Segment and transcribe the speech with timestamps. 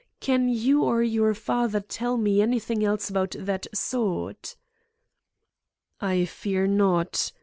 [0.19, 4.55] Can you or your father tell me anything else about that sword?"
[5.99, 7.31] "I fear not.